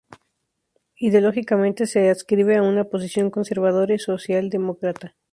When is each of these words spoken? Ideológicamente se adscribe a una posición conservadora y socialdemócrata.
Ideológicamente 0.97 1.85
se 1.85 2.09
adscribe 2.09 2.57
a 2.57 2.63
una 2.63 2.85
posición 2.85 3.29
conservadora 3.29 3.93
y 3.93 3.99
socialdemócrata. 3.99 5.15